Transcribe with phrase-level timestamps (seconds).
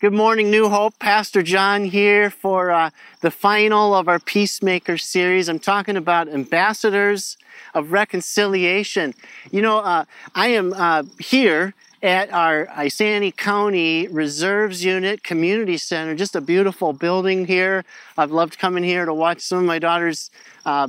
[0.00, 0.96] Good morning, New Hope.
[1.00, 5.48] Pastor John here for uh, the final of our Peacemaker series.
[5.48, 7.36] I'm talking about ambassadors
[7.74, 9.12] of reconciliation.
[9.50, 10.04] You know, uh,
[10.36, 16.14] I am uh, here at our Isanti County Reserves Unit Community Center.
[16.14, 17.84] Just a beautiful building here.
[18.16, 20.30] I've loved coming here to watch some of my daughter's
[20.64, 20.86] uh,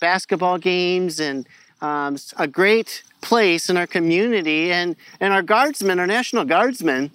[0.00, 1.46] basketball games and
[1.82, 4.72] um, a great place in our community.
[4.72, 7.10] And, and our guardsmen, our National Guardsmen,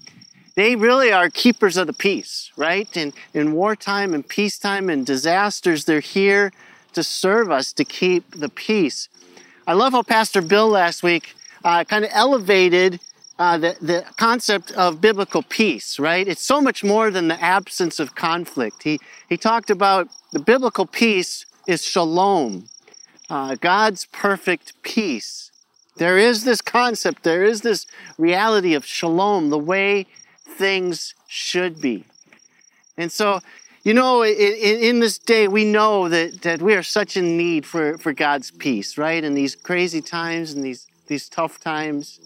[0.55, 2.95] they really are keepers of the peace, right?
[2.97, 6.52] In, in wartime and peacetime and disasters, they're here
[6.93, 9.07] to serve us to keep the peace.
[9.66, 12.99] I love how Pastor Bill last week uh, kind of elevated
[13.40, 16.27] uh, the, the concept of biblical peace, right?
[16.27, 18.84] It's so much more than the absence of conflict.
[18.84, 22.68] He, he talked about the biblical peace is shalom,
[23.29, 25.52] uh, God's perfect peace.
[25.98, 27.85] There is this concept, there is this
[28.18, 30.07] reality of shalom, the way
[30.61, 32.05] things should be.
[32.95, 33.39] And so,
[33.83, 37.65] you know, in, in, this day, we know that, that we are such in need
[37.65, 39.23] for, for God's peace, right?
[39.23, 42.20] In these crazy times and these, these tough times.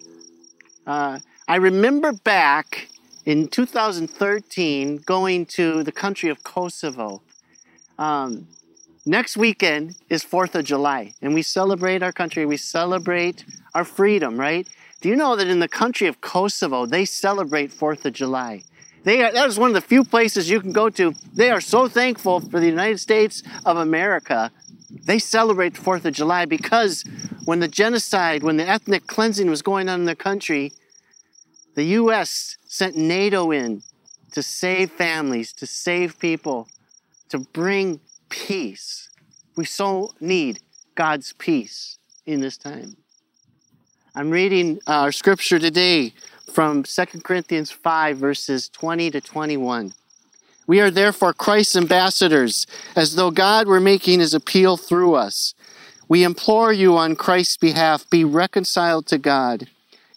[0.86, 2.90] Uh, I remember back
[3.24, 7.22] in 2013 going to the country of Kosovo.
[7.98, 8.50] Um,
[9.06, 14.38] next weekend is 4th of July, and we celebrate our country, we celebrate our freedom,
[14.38, 14.68] right?
[15.06, 18.64] Do you know that in the country of Kosovo, they celebrate 4th of July?
[19.04, 21.14] They are, that is one of the few places you can go to.
[21.32, 24.50] They are so thankful for the United States of America.
[24.90, 27.04] They celebrate the 4th of July because
[27.44, 30.74] when the genocide, when the ethnic cleansing was going on in their country,
[31.76, 32.58] the U.S.
[32.66, 33.84] sent NATO in
[34.32, 36.68] to save families, to save people,
[37.30, 39.10] to bring peace.
[39.56, 40.62] We so need
[40.96, 42.98] God's peace in this time.
[44.18, 46.14] I'm reading uh, our scripture today
[46.50, 49.94] from 2 Corinthians 5, verses 20 to 21.
[50.68, 55.54] We are therefore Christ's ambassadors, as though God were making his appeal through us.
[56.08, 59.68] We implore you on Christ's behalf, be reconciled to God.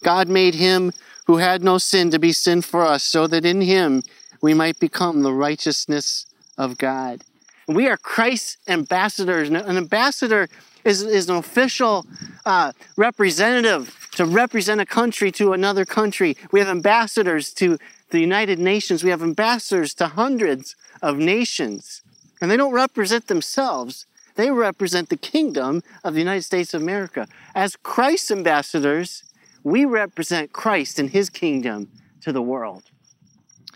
[0.04, 0.92] God made him
[1.26, 4.04] who had no sin to be sin for us, so that in him
[4.40, 6.24] we might become the righteousness
[6.56, 7.24] of God.
[7.66, 9.48] We are Christ's ambassadors.
[9.48, 10.48] An ambassador
[10.88, 12.06] is, is an official
[12.44, 16.36] uh, representative to represent a country to another country.
[16.50, 17.78] We have ambassadors to
[18.10, 19.04] the United Nations.
[19.04, 22.02] We have ambassadors to hundreds of nations.
[22.40, 24.06] And they don't represent themselves.
[24.36, 27.28] They represent the kingdom of the United States of America.
[27.54, 29.24] As Christ's ambassadors,
[29.62, 31.88] we represent Christ and his kingdom
[32.22, 32.84] to the world.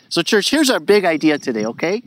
[0.09, 2.03] So, church, here's our big idea today, okay?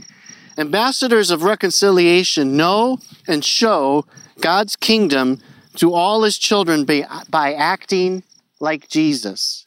[0.58, 4.06] Ambassadors of reconciliation know and show
[4.40, 5.42] God's kingdom
[5.76, 8.24] to all his children by, by acting
[8.60, 9.66] like Jesus.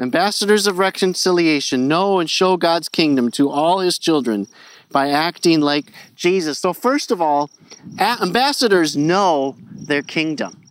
[0.00, 4.46] Ambassadors of reconciliation know and show God's kingdom to all his children
[4.90, 6.58] by acting like Jesus.
[6.58, 7.50] So, first of all,
[7.98, 10.62] ambassadors know their kingdom.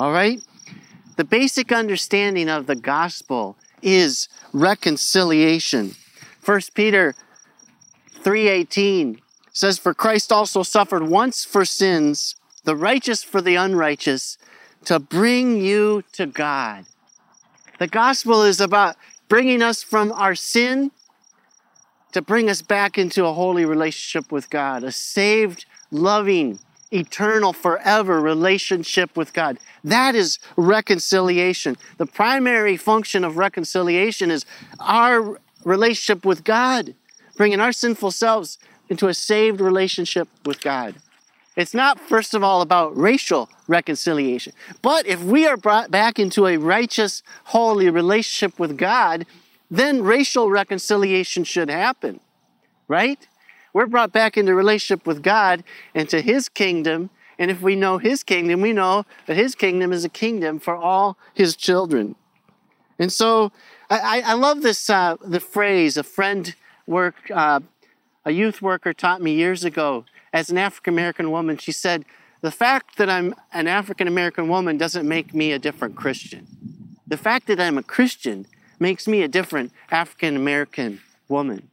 [0.00, 0.42] All right?
[1.16, 5.94] The basic understanding of the gospel is reconciliation.
[6.40, 7.14] First Peter
[8.22, 9.20] 3:18
[9.52, 14.38] says for Christ also suffered once for sins the righteous for the unrighteous,
[14.84, 16.86] to bring you to God.
[17.78, 18.96] The gospel is about
[19.28, 20.90] bringing us from our sin
[22.12, 26.58] to bring us back into a holy relationship with God, a saved, loving,
[26.92, 29.58] eternal, forever relationship with God.
[29.84, 31.76] That is reconciliation.
[31.98, 34.44] The primary function of reconciliation is
[34.80, 36.94] our relationship with God,
[37.40, 38.58] bringing our sinful selves
[38.90, 40.94] into a saved relationship with God.
[41.56, 44.52] It's not, first of all, about racial reconciliation.
[44.82, 49.24] But if we are brought back into a righteous, holy relationship with God,
[49.70, 52.20] then racial reconciliation should happen,
[52.88, 53.26] right?
[53.72, 55.64] We're brought back into relationship with God
[55.94, 57.08] and to His kingdom.
[57.38, 60.76] And if we know His kingdom, we know that His kingdom is a kingdom for
[60.76, 62.16] all His children.
[62.98, 63.50] And so
[63.88, 66.54] I, I love this uh, the phrase a friend
[66.90, 67.60] work uh,
[68.24, 72.04] a youth worker taught me years ago as an African American woman, she said,
[72.42, 76.46] The fact that I'm an African American woman doesn't make me a different Christian.
[77.06, 78.46] The fact that I'm a Christian
[78.78, 81.68] makes me a different African American woman.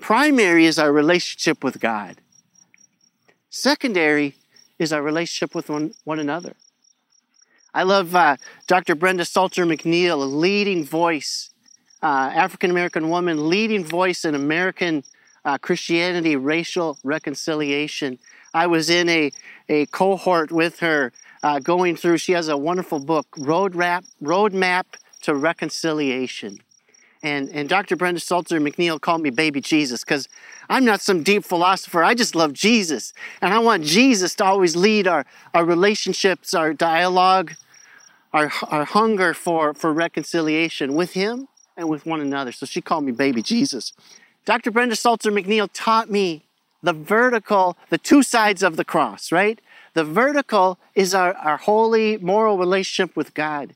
[0.00, 2.16] Primary is our relationship with God,
[3.50, 4.34] secondary
[4.78, 6.54] is our relationship with one, one another.
[7.72, 8.94] I love uh, Dr.
[8.94, 11.50] Brenda Salter McNeil, a leading voice,
[12.04, 15.02] uh, African American woman, leading voice in American
[15.46, 18.18] uh, Christianity, racial reconciliation.
[18.52, 19.32] I was in a,
[19.70, 21.12] a cohort with her
[21.42, 24.84] uh, going through, she has a wonderful book, Roadmap, Roadmap
[25.22, 26.58] to Reconciliation.
[27.22, 27.96] And, and Dr.
[27.96, 30.28] Brenda Salter McNeil called me baby Jesus because
[30.68, 32.04] I'm not some deep philosopher.
[32.04, 33.14] I just love Jesus.
[33.40, 35.24] And I want Jesus to always lead our,
[35.54, 37.52] our relationships, our dialogue,
[38.34, 42.52] our, our hunger for, for reconciliation with Him and with one another.
[42.52, 43.92] So she called me baby Jesus.
[44.44, 44.70] Dr.
[44.70, 46.44] Brenda Salter McNeil taught me
[46.82, 49.60] the vertical, the two sides of the cross, right?
[49.94, 53.74] The vertical is our, our holy moral relationship with God.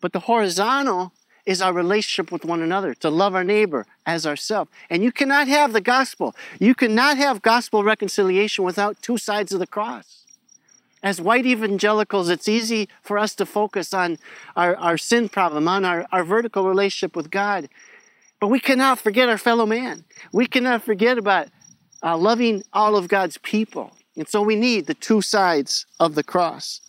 [0.00, 1.12] But the horizontal
[1.44, 4.70] is our relationship with one another, to love our neighbor as ourselves.
[4.90, 6.34] And you cannot have the gospel.
[6.58, 10.25] You cannot have gospel reconciliation without two sides of the cross.
[11.06, 14.18] As white evangelicals, it's easy for us to focus on
[14.56, 17.68] our, our sin problem, on our, our vertical relationship with God.
[18.40, 20.04] But we cannot forget our fellow man.
[20.32, 21.46] We cannot forget about
[22.02, 23.96] uh, loving all of God's people.
[24.16, 26.80] And so we need the two sides of the cross.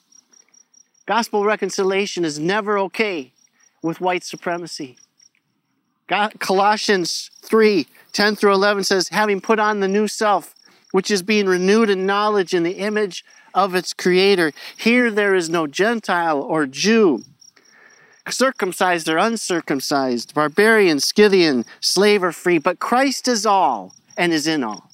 [1.05, 3.33] Gospel reconciliation is never okay
[3.83, 4.97] with white supremacy.
[6.07, 10.55] God, Colossians 3 10 through 11 says, having put on the new self,
[10.91, 13.23] which is being renewed in knowledge in the image
[13.57, 14.53] of its creator.
[14.77, 17.23] Here there is no Gentile or Jew,
[18.29, 24.63] circumcised or uncircumcised, barbarian, Scythian, slave or free, but Christ is all and is in
[24.63, 24.91] all.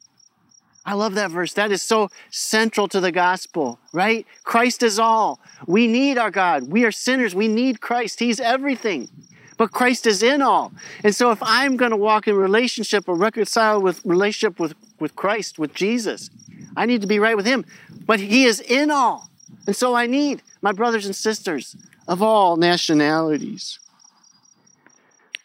[0.86, 1.54] I love that verse.
[1.54, 4.25] That is so central to the gospel, right?
[4.44, 5.39] Christ is all.
[5.68, 6.69] We need our God.
[6.69, 7.36] We are sinners.
[7.36, 8.19] We need Christ.
[8.19, 9.09] He's everything.
[9.57, 10.74] But Christ is in all.
[11.04, 14.74] And so if I'm going to walk in relationship or reconcile with relationship with,
[15.04, 16.32] with Christ, with Jesus,
[16.76, 17.66] I need to be right with him.
[18.08, 19.30] But he is in all.
[19.68, 21.76] And so I need my brothers and sisters
[22.08, 23.80] of all nationalities.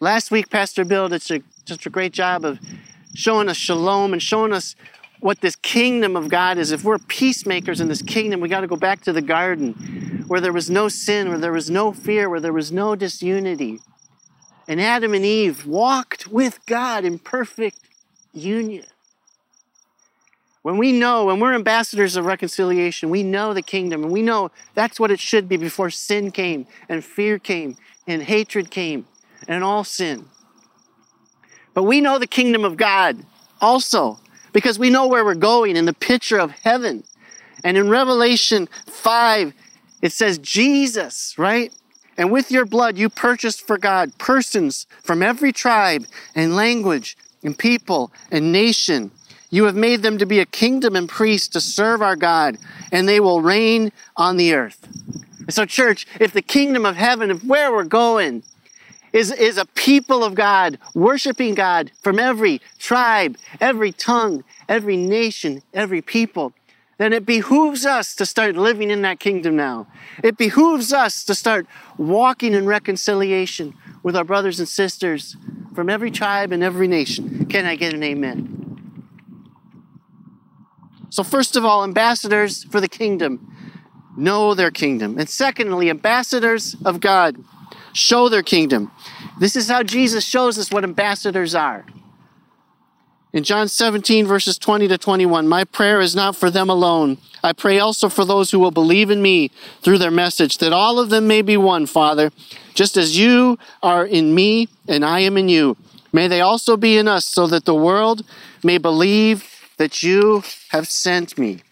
[0.01, 2.59] Last week, Pastor Bill did such a great job of
[3.15, 4.77] showing us shalom and showing us
[5.21, 6.71] what this kingdom of God is.
[6.71, 10.41] If we're peacemakers in this kingdom, we got to go back to the garden where
[10.41, 13.81] there was no sin, where there was no fear, where there was no disunity.
[14.69, 17.79] And Adam and Eve walked with God in perfect
[18.33, 18.85] union.
[20.69, 24.51] When we know, when we're ambassadors of reconciliation, we know the kingdom and we know
[24.75, 29.07] that's what it should be before sin came and fear came and hatred came
[29.49, 30.27] and all sin.
[31.73, 33.25] But we know the kingdom of God
[33.63, 34.21] also
[34.53, 37.03] because we know where we're going in the picture of heaven.
[37.65, 39.55] And in Revelation 5,
[40.03, 41.73] it says, Jesus, right?
[42.19, 46.05] And with your blood, you purchased for God persons from every tribe
[46.35, 49.13] and language and people and nation.
[49.51, 52.59] You have made them to be a kingdom and priests to serve our God,
[52.93, 54.87] and they will reign on the earth.
[55.49, 58.43] So, church, if the kingdom of heaven, if where we're going,
[59.13, 65.63] is, is a people of God, worshiping God from every tribe, every tongue, every nation,
[65.73, 66.53] every people,
[66.99, 69.87] then it behooves us to start living in that kingdom now.
[70.23, 71.67] It behooves us to start
[71.97, 75.37] walking in reconciliation with our brothers and sisters
[75.75, 77.47] from every tribe and every nation.
[77.47, 78.58] Can I get an amen?
[81.11, 83.55] So, first of all, ambassadors for the kingdom
[84.17, 85.19] know their kingdom.
[85.19, 87.37] And secondly, ambassadors of God
[87.93, 88.91] show their kingdom.
[89.39, 91.87] This is how Jesus shows us what ambassadors are.
[93.33, 97.19] In John 17, verses 20 to 21, my prayer is not for them alone.
[97.45, 99.51] I pray also for those who will believe in me
[99.83, 102.33] through their message, that all of them may be one, Father,
[102.75, 105.77] just as you are in me and I am in you.
[106.11, 108.25] May they also be in us, so that the world
[108.65, 111.63] may believe that you have sent me.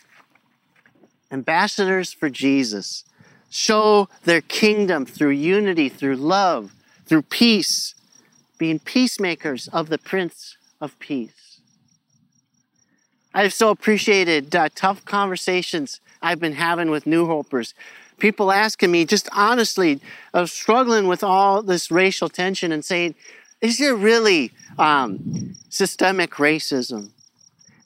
[1.31, 3.05] Ambassadors for Jesus
[3.51, 6.73] show their kingdom through unity, through love,
[7.05, 7.95] through peace,
[8.59, 11.61] being peacemakers of the Prince of Peace.
[13.35, 17.75] I've so appreciated uh, tough conversations I've been having with New Hopers.
[18.19, 20.01] People asking me, just honestly,
[20.33, 23.15] of struggling with all this racial tension and saying,
[23.61, 27.11] is there really um, systemic racism?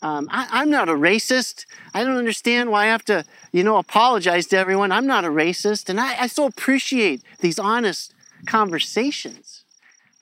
[0.02, 1.66] Um, I, am not a racist.
[1.92, 4.92] I don't understand why I have to, you know, apologize to everyone.
[4.92, 5.90] I'm not a racist.
[5.90, 8.14] And I, I so appreciate these honest
[8.47, 9.64] conversations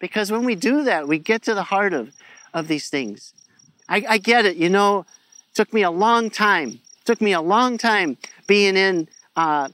[0.00, 2.12] because when we do that, we get to the heart of,
[2.52, 3.32] of these things.
[3.88, 4.56] I, I get it.
[4.56, 6.70] You know, it took me a long time.
[6.70, 8.16] It took me a long time
[8.49, 9.06] being in,
[9.37, 9.68] uh,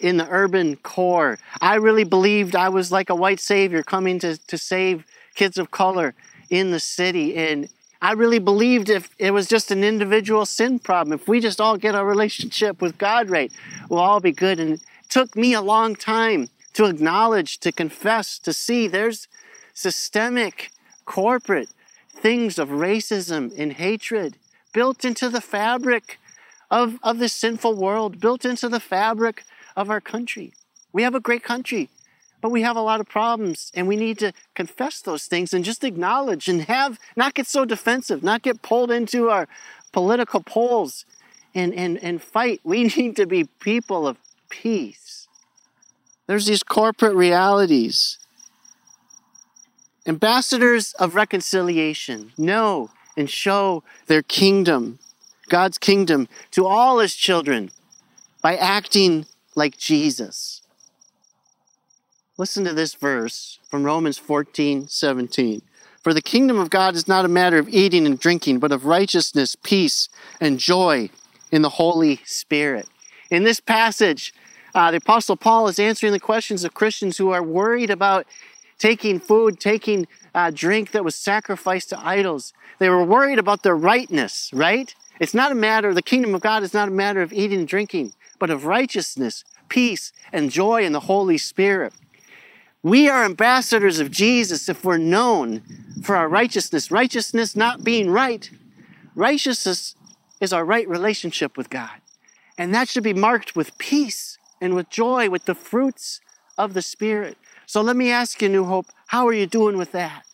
[0.00, 1.38] in the urban core.
[1.60, 5.70] I really believed I was like a white savior coming to, to save kids of
[5.70, 6.14] color
[6.48, 7.36] in the city.
[7.36, 7.68] And
[8.04, 11.78] I really believed if it was just an individual sin problem, if we just all
[11.78, 13.50] get our relationship with God right,
[13.88, 14.60] we'll all be good.
[14.60, 19.26] And it took me a long time to acknowledge, to confess, to see there's
[19.72, 20.70] systemic,
[21.06, 21.70] corporate
[22.10, 24.36] things of racism and hatred
[24.74, 26.20] built into the fabric
[26.70, 29.44] of, of this sinful world, built into the fabric
[29.76, 30.52] of our country.
[30.92, 31.88] We have a great country,
[32.44, 35.64] But we have a lot of problems and we need to confess those things and
[35.64, 39.48] just acknowledge and have, not get so defensive, not get pulled into our
[39.92, 41.06] political poles
[41.54, 42.60] and, and, and fight.
[42.62, 44.18] We need to be people of
[44.50, 45.26] peace.
[46.26, 48.18] There's these corporate realities.
[50.06, 54.98] Ambassadors of reconciliation know and show their kingdom,
[55.48, 57.70] God's kingdom, to all his children
[58.42, 59.24] by acting
[59.54, 60.60] like Jesus.
[62.36, 65.62] Listen to this verse from Romans 14 17.
[66.02, 68.86] For the kingdom of God is not a matter of eating and drinking, but of
[68.86, 70.08] righteousness, peace,
[70.40, 71.10] and joy
[71.52, 72.88] in the Holy Spirit.
[73.30, 74.34] In this passage,
[74.74, 78.26] uh, the Apostle Paul is answering the questions of Christians who are worried about
[78.80, 82.52] taking food, taking uh, drink that was sacrificed to idols.
[82.80, 84.92] They were worried about their rightness, right?
[85.20, 87.68] It's not a matter, the kingdom of God is not a matter of eating and
[87.68, 91.92] drinking, but of righteousness, peace, and joy in the Holy Spirit.
[92.84, 95.62] We are ambassadors of Jesus if we're known
[96.02, 96.90] for our righteousness.
[96.90, 98.50] Righteousness not being right.
[99.14, 99.96] Righteousness
[100.38, 102.02] is our right relationship with God.
[102.58, 106.20] And that should be marked with peace and with joy, with the fruits
[106.58, 107.38] of the Spirit.
[107.64, 110.26] So let me ask you, New Hope, how are you doing with that?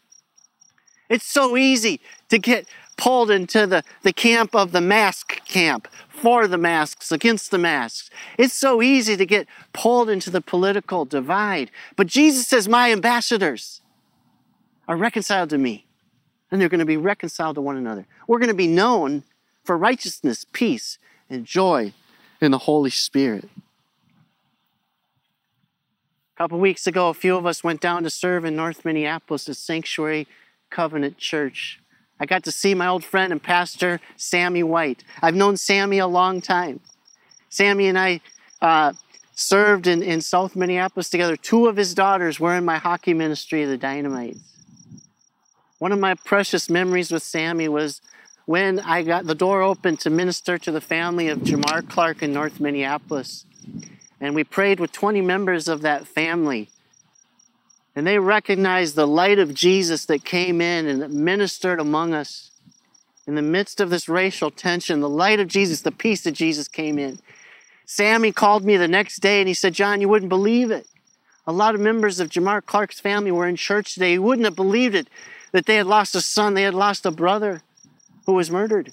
[1.08, 2.66] It's so easy to get
[3.00, 8.10] pulled into the, the camp of the mask camp, for the masks, against the masks.
[8.36, 11.70] It's so easy to get pulled into the political divide.
[11.96, 13.80] But Jesus says, My ambassadors
[14.86, 15.86] are reconciled to me,
[16.50, 18.06] and they're going to be reconciled to one another.
[18.26, 19.24] We're going to be known
[19.64, 20.98] for righteousness, peace,
[21.30, 21.94] and joy
[22.38, 23.48] in the Holy Spirit.
[26.34, 29.48] A couple weeks ago, a few of us went down to serve in North Minneapolis
[29.48, 30.28] at Sanctuary
[30.68, 31.80] Covenant Church.
[32.20, 35.02] I got to see my old friend and pastor, Sammy White.
[35.22, 36.80] I've known Sammy a long time.
[37.48, 38.20] Sammy and I
[38.60, 38.92] uh,
[39.34, 41.34] served in, in South Minneapolis together.
[41.34, 44.38] Two of his daughters were in my hockey ministry, the Dynamites.
[45.78, 48.02] One of my precious memories with Sammy was
[48.44, 52.34] when I got the door open to minister to the family of Jamar Clark in
[52.34, 53.46] North Minneapolis.
[54.20, 56.68] And we prayed with 20 members of that family.
[57.96, 62.50] And they recognized the light of Jesus that came in and that ministered among us.
[63.26, 66.68] In the midst of this racial tension, the light of Jesus, the peace of Jesus
[66.68, 67.18] came in.
[67.84, 70.86] Sammy called me the next day and he said, John, you wouldn't believe it.
[71.46, 74.12] A lot of members of Jamar Clark's family were in church today.
[74.12, 75.08] You wouldn't have believed it
[75.52, 77.62] that they had lost a son, they had lost a brother
[78.26, 78.92] who was murdered.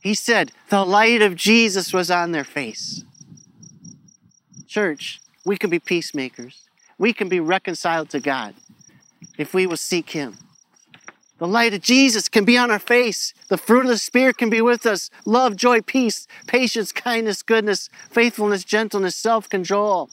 [0.00, 3.02] He said, the light of Jesus was on their face.
[4.68, 6.63] Church, we can be peacemakers
[6.98, 8.54] we can be reconciled to God
[9.38, 10.36] if we will seek Him.
[11.38, 13.34] The light of Jesus can be on our face.
[13.48, 17.90] The fruit of the Spirit can be with us love, joy, peace, patience, kindness, goodness,
[18.10, 20.10] faithfulness, gentleness, self control.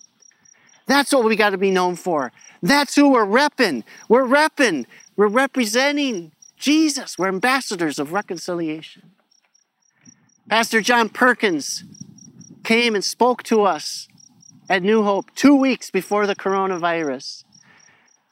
[0.88, 2.32] That's what we got to be known for.
[2.62, 3.84] That's who we're repping.
[4.10, 4.86] We're repping.
[5.16, 7.18] We're representing Jesus.
[7.18, 9.12] We're ambassadors of reconciliation.
[10.50, 11.84] Pastor John Perkins
[12.64, 14.08] came and spoke to us
[14.72, 17.44] at New Hope two weeks before the coronavirus.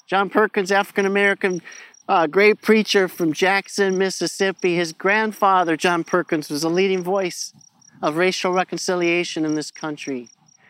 [0.07, 1.61] John Perkins, African American,
[2.07, 4.73] uh, great preacher from Jackson, Mississippi.
[4.77, 7.53] His grandfather, John Perkins, was a leading voice
[8.01, 10.29] of racial reconciliation in this country.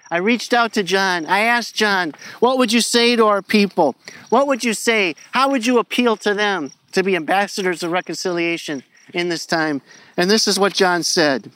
[0.10, 1.28] I reached out to John.
[1.28, 3.96] I asked John, what would you say to our people?
[4.30, 5.14] What would you say?
[5.34, 8.82] How would you appeal to them to be ambassadors of reconciliation
[9.14, 9.84] in this time?
[10.18, 11.52] And this is what John said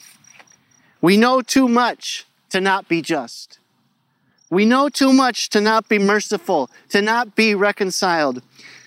[1.01, 3.57] We know too much to not be just.
[4.53, 8.43] We know too much to not be merciful, to not be reconciled.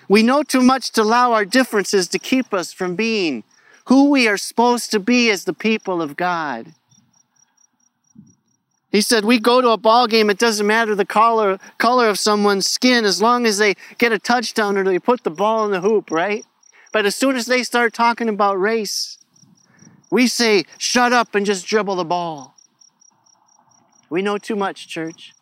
[0.09, 3.43] We know too much to allow our differences to keep us from being
[3.87, 6.73] who we are supposed to be as the people of God.
[8.93, 12.21] He said, We go to a ball game, it doesn't matter the color, color of
[12.21, 15.73] someone's skin as long as they get a touchdown or they put the ball in
[15.73, 16.47] the hoop, right?
[16.93, 19.19] But as soon as they start talking about race,
[20.13, 22.55] we say, Shut up and just dribble the ball.
[24.09, 25.33] We know too much, church.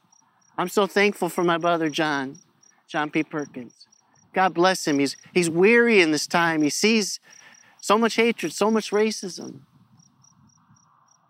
[0.57, 2.39] I'm so thankful for my brother John,
[2.87, 3.23] John P.
[3.23, 3.87] Perkins.
[4.33, 4.99] God bless him.
[4.99, 6.63] He's, he's weary in this time.
[6.63, 7.21] He sees
[7.81, 9.61] so much hatred, so much racism.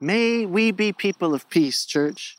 [0.00, 2.36] May we be people of peace, church.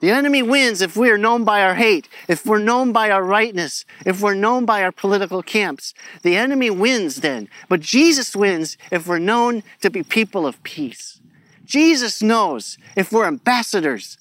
[0.00, 3.24] The enemy wins if we are known by our hate, if we're known by our
[3.24, 5.94] rightness, if we're known by our political camps.
[6.22, 7.48] The enemy wins then.
[7.68, 11.20] But Jesus wins if we're known to be people of peace.
[11.64, 14.18] Jesus knows if we're ambassadors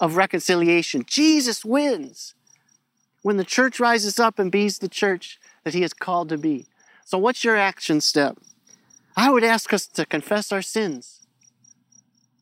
[0.00, 1.04] of reconciliation.
[1.06, 2.34] Jesus wins
[3.22, 6.66] when the church rises up and be the church that he is called to be.
[7.04, 8.38] So, what's your action step?
[9.16, 11.26] I would ask us to confess our sins.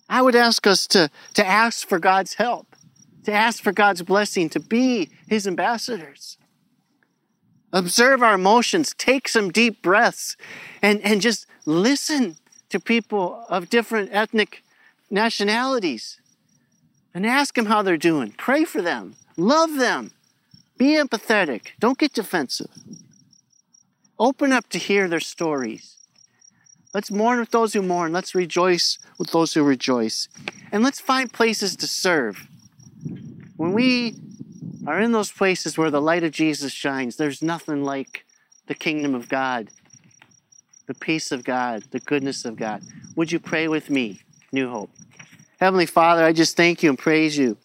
[0.09, 2.77] I would ask us to, to ask for God's help,
[3.25, 6.39] to ask for God's blessing, to be His ambassadors.
[7.73, 10.37] Observe our emotions, take some deep breaths,
[10.81, 12.37] and, and just listen
[12.71, 14.63] to people of different ethnic
[15.11, 16.21] nationalities
[17.15, 18.35] and ask them how they're doing.
[18.37, 20.13] Pray for them, love them,
[20.77, 22.71] be empathetic, don't get defensive.
[24.19, 25.97] Open up to hear their stories.
[26.95, 28.13] Let's mourn with those who mourn.
[28.13, 30.29] Let's rejoice with those who rejoice.
[30.73, 32.49] And let's find places to serve.
[33.57, 34.17] When we
[34.87, 38.25] are in those places where the light of Jesus shines, there's nothing like
[38.67, 39.69] the kingdom of God,
[40.87, 42.83] the peace of God, the goodness of God.
[43.17, 44.91] Would you pray with me, New Hope?
[45.59, 47.57] Heavenly Father, I just thank you and praise you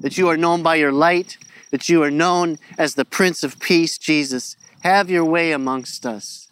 [0.00, 1.38] that you are known by your light,
[1.70, 4.56] that you are known as the Prince of Peace, Jesus.
[4.80, 6.48] Have your way amongst us.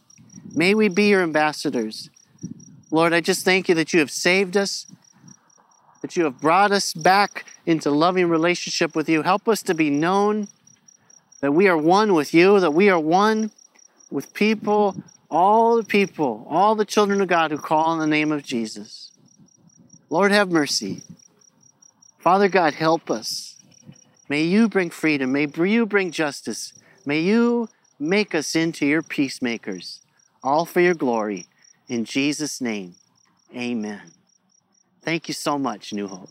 [0.54, 2.08] May we be your ambassadors.
[2.92, 4.86] Lord, I just thank you that you have saved us,
[6.02, 9.22] that you have brought us back into loving relationship with you.
[9.22, 10.46] Help us to be known
[11.40, 13.50] that we are one with you, that we are one
[14.08, 15.02] with people,
[15.32, 19.10] all the people, all the children of God who call on the name of Jesus.
[20.10, 21.02] Lord, have mercy.
[22.18, 23.56] Father God, help us.
[24.28, 25.32] May you bring freedom.
[25.32, 26.72] May you bring justice.
[27.06, 30.00] May you make us into your peacemakers
[30.42, 31.46] all for your glory.
[31.88, 32.94] In Jesus' name,
[33.54, 34.12] amen.
[35.02, 36.30] Thank you so much, New Hope.